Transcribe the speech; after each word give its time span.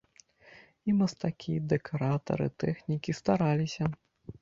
І 0.89 0.95
мастакі, 1.01 1.59
дэкаратары, 1.75 2.51
тэхнікі 2.67 3.19
стараліся. 3.23 3.83